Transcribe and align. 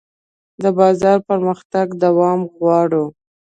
د 0.61 0.63
بازار 0.79 1.17
پرمختګ 1.29 1.87
دوام 2.03 2.39
غواړي. 2.57 3.03